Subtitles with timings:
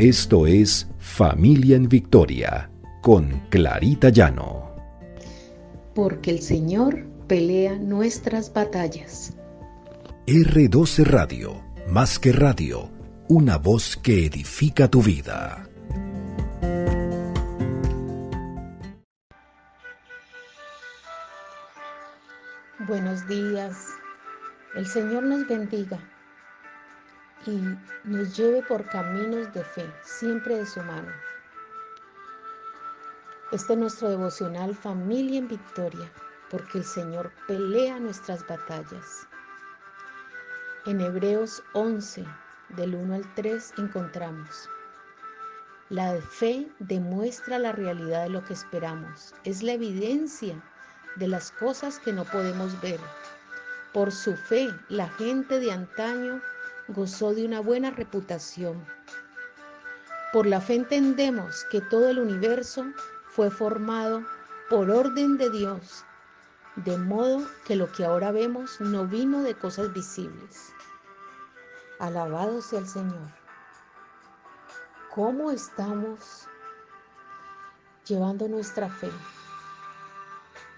[0.00, 2.70] Esto es Familia en Victoria
[3.02, 4.74] con Clarita Llano.
[5.94, 9.36] Porque el Señor pelea nuestras batallas.
[10.26, 12.90] R12 Radio, más que radio,
[13.28, 15.68] una voz que edifica tu vida.
[22.88, 23.76] Buenos días.
[24.74, 25.98] El Señor nos bendiga
[27.46, 27.60] y
[28.04, 31.10] nos lleve por caminos de fe, siempre de su mano.
[33.52, 36.10] Este es nuestro devocional Familia en Victoria,
[36.50, 39.26] porque el Señor pelea nuestras batallas.
[40.86, 42.24] En Hebreos 11,
[42.70, 44.68] del 1 al 3, encontramos,
[45.88, 50.62] la fe demuestra la realidad de lo que esperamos, es la evidencia
[51.16, 53.00] de las cosas que no podemos ver.
[53.92, 56.40] Por su fe, la gente de antaño
[56.94, 58.84] gozó de una buena reputación.
[60.32, 62.84] Por la fe entendemos que todo el universo
[63.28, 64.24] fue formado
[64.68, 66.04] por orden de Dios,
[66.76, 70.72] de modo que lo que ahora vemos no vino de cosas visibles.
[71.98, 73.28] Alabado sea el Señor.
[75.14, 76.46] ¿Cómo estamos
[78.06, 79.10] llevando nuestra fe?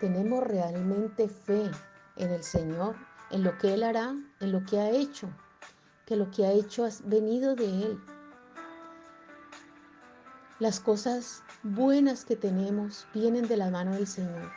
[0.00, 1.70] ¿Tenemos realmente fe
[2.16, 2.96] en el Señor,
[3.30, 5.28] en lo que Él hará, en lo que ha hecho?
[6.06, 8.00] Que lo que ha hecho ha venido de Él.
[10.58, 14.50] Las cosas buenas que tenemos vienen de la mano del Señor.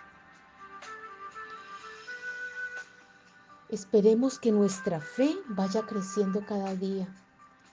[3.69, 7.07] Esperemos que nuestra fe vaya creciendo cada día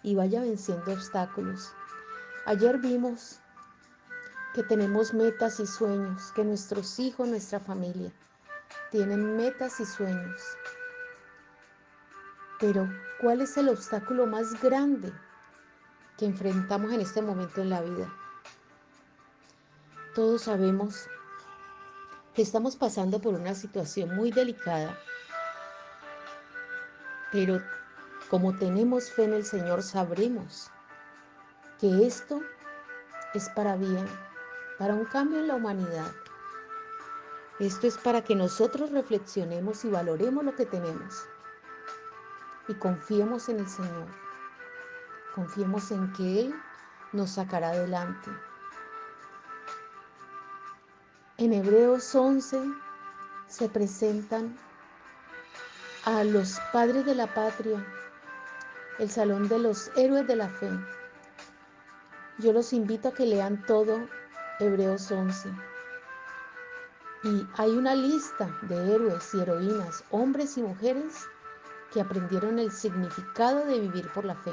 [0.03, 1.73] y vaya venciendo obstáculos.
[2.47, 3.39] Ayer vimos
[4.55, 8.11] que tenemos metas y sueños, que nuestros hijos, nuestra familia,
[8.91, 10.41] tienen metas y sueños.
[12.63, 12.89] Pero,
[13.21, 15.13] ¿cuál es el obstáculo más grande
[16.17, 18.09] que enfrentamos en este momento en la vida?
[20.15, 21.09] Todos sabemos
[22.35, 24.97] que estamos pasando por una situación muy delicada,
[27.33, 27.61] pero
[28.31, 30.71] como tenemos fe en el Señor, sabremos
[31.81, 32.43] que esto
[33.35, 34.07] es para bien,
[34.79, 36.13] para un cambio en la humanidad.
[37.59, 41.27] Esto es para que nosotros reflexionemos y valoremos lo que tenemos
[42.69, 44.07] y confiemos en el Señor.
[45.35, 46.55] Confiemos en que Él
[47.13, 48.31] nos sacará adelante.
[51.39, 52.63] En Hebreos 11
[53.49, 54.57] se presentan
[56.05, 57.85] a los padres de la patria,
[58.99, 60.71] el salón de los héroes de la fe.
[62.39, 64.07] Yo los invito a que lean todo
[64.61, 65.49] Hebreos 11.
[67.25, 71.27] Y hay una lista de héroes y heroínas, hombres y mujeres
[71.93, 74.53] que aprendieron el significado de vivir por la fe.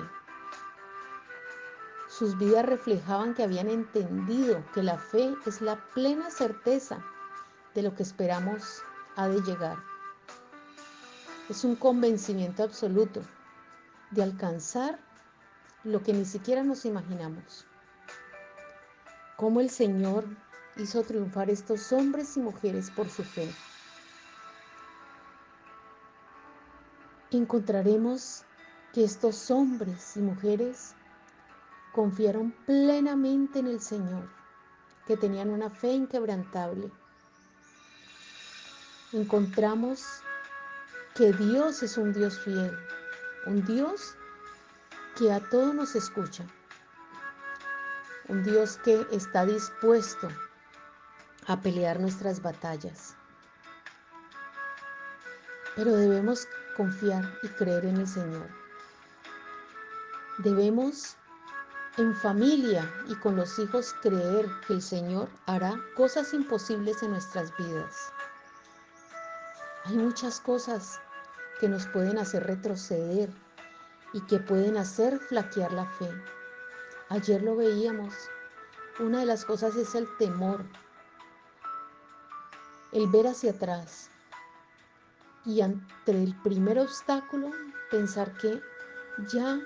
[2.08, 7.04] Sus vidas reflejaban que habían entendido que la fe es la plena certeza
[7.74, 8.82] de lo que esperamos
[9.16, 9.78] ha de llegar.
[11.50, 13.22] Es un convencimiento absoluto
[14.12, 15.00] de alcanzar
[15.84, 17.66] lo que ni siquiera nos imaginamos.
[19.38, 20.26] Cómo el Señor
[20.76, 23.50] hizo triunfar estos hombres y mujeres por su fe.
[27.38, 28.44] Encontraremos
[28.94, 30.96] que estos hombres y mujeres
[31.94, 34.30] confiaron plenamente en el Señor,
[35.06, 36.92] que tenían una fe inquebrantable.
[39.12, 40.06] Encontramos
[41.16, 42.78] que Dios es un Dios fiel,
[43.46, 44.16] un Dios
[45.18, 46.46] que a todos nos escucha,
[48.28, 50.30] un Dios que está dispuesto
[51.48, 53.16] a pelear nuestras batallas.
[55.76, 56.48] Pero debemos
[56.80, 58.48] confiar y creer en el Señor.
[60.38, 61.18] Debemos
[61.98, 67.52] en familia y con los hijos creer que el Señor hará cosas imposibles en nuestras
[67.58, 68.14] vidas.
[69.84, 71.02] Hay muchas cosas
[71.60, 73.30] que nos pueden hacer retroceder
[74.14, 76.10] y que pueden hacer flaquear la fe.
[77.10, 78.14] Ayer lo veíamos.
[79.00, 80.64] Una de las cosas es el temor,
[82.94, 84.10] el ver hacia atrás,
[85.50, 87.50] y ante el primer obstáculo
[87.90, 88.62] pensar que
[89.32, 89.60] ya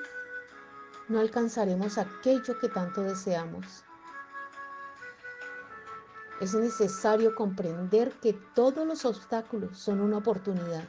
[1.09, 3.83] no alcanzaremos aquello que tanto deseamos.
[6.39, 10.87] Es necesario comprender que todos los obstáculos son una oportunidad,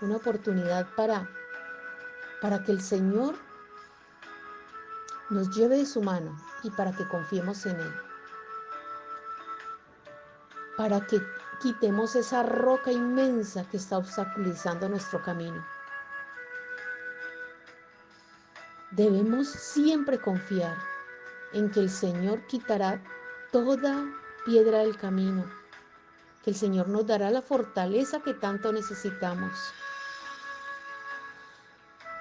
[0.00, 1.28] una oportunidad para,
[2.40, 3.34] para que el Señor
[5.30, 7.94] nos lleve de su mano y para que confiemos en Él.
[10.76, 11.20] Para que
[11.60, 15.64] quitemos esa roca inmensa que está obstaculizando nuestro camino.
[18.90, 20.76] Debemos siempre confiar
[21.52, 23.02] en que el Señor quitará
[23.52, 24.04] toda
[24.44, 25.44] piedra del camino,
[26.42, 29.52] que el Señor nos dará la fortaleza que tanto necesitamos,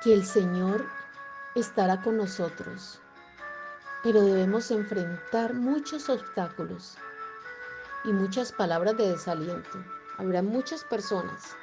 [0.03, 0.85] que el Señor
[1.55, 2.99] estará con nosotros,
[4.03, 6.97] pero debemos enfrentar muchos obstáculos
[8.03, 9.83] y muchas palabras de desaliento.
[10.17, 11.55] Habrá muchas personas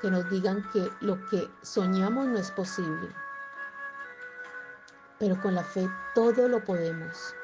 [0.00, 3.08] que nos digan que lo que soñamos no es posible,
[5.18, 7.34] pero con la fe todo lo podemos.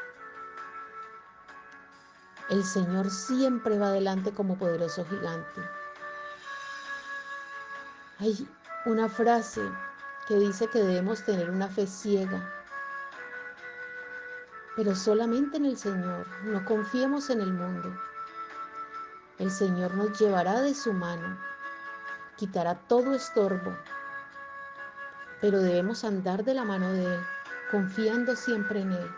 [2.50, 5.60] El Señor siempre va adelante como poderoso gigante.
[8.18, 8.48] Hay
[8.86, 9.62] una frase
[10.26, 12.52] que dice que debemos tener una fe ciega,
[14.76, 16.26] pero solamente en el Señor.
[16.44, 18.07] No confiemos en el mundo.
[19.38, 21.38] El Señor nos llevará de su mano,
[22.36, 23.76] quitará todo estorbo,
[25.40, 27.20] pero debemos andar de la mano de Él,
[27.70, 29.10] confiando siempre en Él.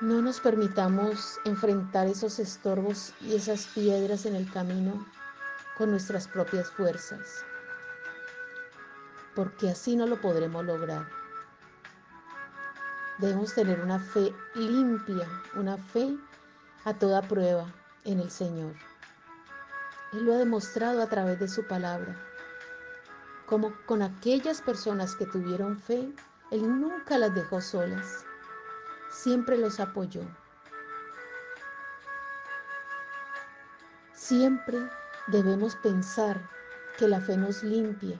[0.00, 5.04] No nos permitamos enfrentar esos estorbos y esas piedras en el camino
[5.76, 7.44] con nuestras propias fuerzas,
[9.34, 11.08] porque así no lo podremos lograr.
[13.18, 15.26] Debemos tener una fe limpia,
[15.56, 16.16] una fe
[16.86, 17.70] a toda prueba
[18.04, 18.72] en el Señor.
[20.14, 22.16] Él lo ha demostrado a través de su palabra,
[23.44, 26.10] como con aquellas personas que tuvieron fe,
[26.50, 28.24] Él nunca las dejó solas
[29.16, 30.22] siempre los apoyó.
[34.12, 34.78] Siempre
[35.28, 36.40] debemos pensar
[36.98, 38.18] que la fe nos limpia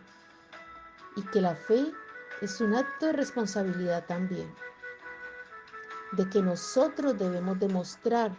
[1.17, 1.93] y que la fe
[2.41, 4.53] es un acto de responsabilidad también,
[6.13, 8.33] de que nosotros debemos demostrar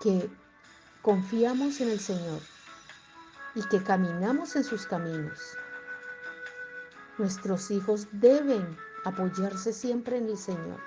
[0.00, 0.30] que
[1.02, 2.40] confiamos en el Señor
[3.54, 5.56] y que caminamos en sus caminos.
[7.18, 10.80] Nuestros hijos deben apoyarse siempre en el Señor.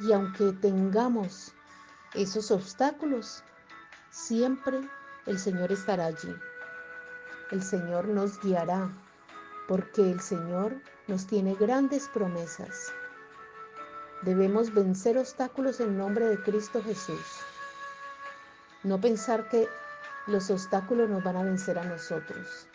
[0.00, 1.52] Y aunque tengamos
[2.14, 3.42] esos obstáculos,
[4.10, 4.80] siempre
[5.26, 6.34] el Señor estará allí.
[7.50, 8.90] El Señor nos guiará
[9.66, 10.76] porque el Señor
[11.06, 12.92] nos tiene grandes promesas.
[14.22, 17.40] Debemos vencer obstáculos en nombre de Cristo Jesús.
[18.82, 19.68] No pensar que
[20.26, 22.66] los obstáculos nos van a vencer a nosotros.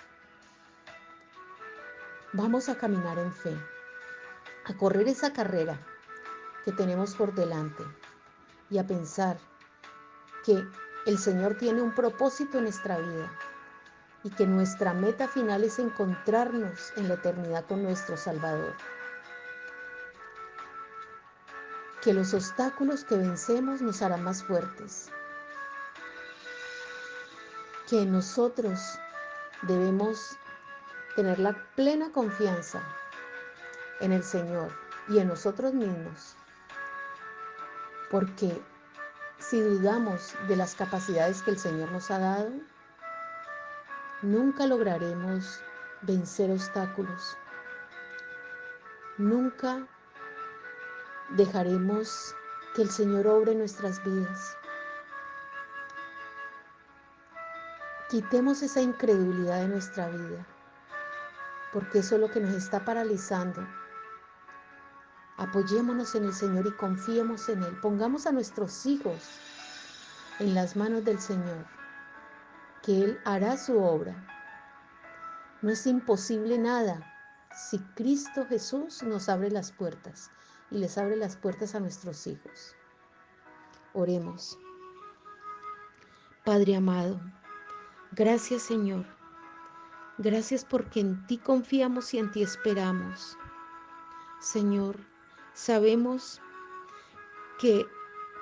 [2.32, 3.56] Vamos a caminar en fe,
[4.66, 5.78] a correr esa carrera
[6.64, 7.84] que tenemos por delante
[8.70, 9.38] y a pensar
[10.46, 10.64] que
[11.06, 13.32] el Señor tiene un propósito en nuestra vida
[14.24, 18.74] y que nuestra meta final es encontrarnos en la eternidad con nuestro Salvador.
[22.04, 25.10] Que los obstáculos que vencemos nos harán más fuertes.
[27.90, 29.00] Que nosotros
[29.62, 30.38] debemos
[31.16, 32.82] tener la plena confianza
[34.02, 34.72] en el Señor
[35.08, 36.36] y en nosotros mismos.
[38.12, 38.62] Porque
[39.40, 42.52] si dudamos de las capacidades que el Señor nos ha dado,
[44.22, 45.62] nunca lograremos
[46.02, 47.38] vencer obstáculos.
[49.18, 49.88] Nunca
[51.30, 52.36] dejaremos
[52.76, 54.58] que el Señor obre nuestras vidas.
[58.10, 60.46] Quitemos esa incredulidad de nuestra vida
[61.74, 63.68] porque eso es lo que nos está paralizando.
[65.38, 67.76] Apoyémonos en el Señor y confiemos en Él.
[67.82, 69.20] Pongamos a nuestros hijos
[70.40, 71.66] en las manos del Señor,
[72.84, 74.16] que Él hará su obra.
[75.64, 77.02] No es imposible nada
[77.56, 80.30] si Cristo Jesús nos abre las puertas
[80.74, 82.76] y les abre las puertas a nuestros hijos.
[83.94, 84.60] Oremos.
[86.44, 87.22] Padre amado,
[88.12, 89.06] gracias Señor
[90.20, 93.36] Gracias porque en ti confiamos y en ti esperamos.
[94.40, 94.96] Señor,
[95.54, 96.40] sabemos
[97.60, 97.88] que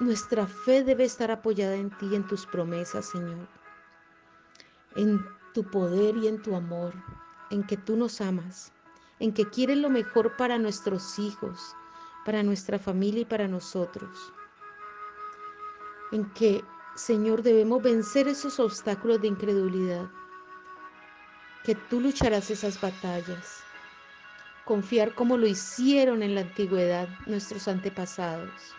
[0.02, 3.48] nuestra fe debe estar apoyada en ti y en tus promesas, Señor.
[4.98, 6.94] En tu poder y en tu amor,
[7.52, 8.74] en que tú nos amas,
[9.20, 11.74] en que quieres lo mejor para nuestros hijos,
[12.26, 14.34] para nuestra familia y para nosotros.
[16.12, 16.64] En que,
[16.96, 20.10] Señor, debemos vencer esos obstáculos de incredulidad
[21.64, 23.64] que tú lucharás esas batallas.
[24.66, 28.76] Confiar como lo hicieron en la antigüedad nuestros antepasados.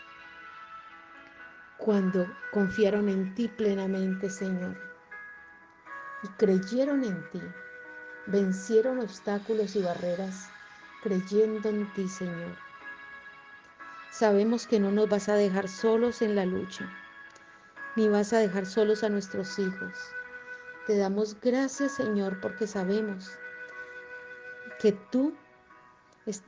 [1.79, 4.77] Cuando confiaron en ti plenamente, Señor,
[6.23, 7.43] y creyeron en ti,
[8.27, 10.49] vencieron obstáculos y barreras
[11.03, 12.72] creyendo en ti, Señor.
[14.13, 16.87] Sabemos que no nos vas a dejar solos en la lucha,
[17.97, 19.99] ni vas a dejar solos a nuestros hijos
[20.87, 23.31] Te damos gracias, Señor, porque sabemos
[24.81, 25.35] que tú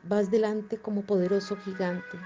[0.02, 2.18] vas delante como poderoso gigante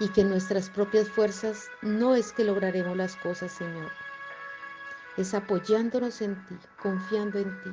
[0.00, 3.92] y que nuestras propias fuerzas no es que lograremos las cosas, Señor.
[5.16, 7.70] Es apoyándonos en ti, confiando en ti.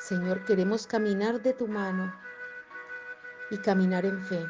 [0.00, 2.12] Señor, queremos caminar de tu mano
[3.50, 4.46] y caminar en fe.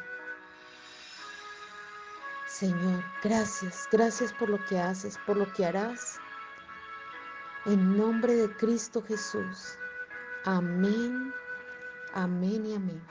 [2.47, 6.19] Señor, gracias, gracias por lo que haces, por lo que harás.
[7.67, 9.79] En nombre de Cristo Jesús.
[10.45, 11.35] Amén,
[12.15, 13.03] amén y amén.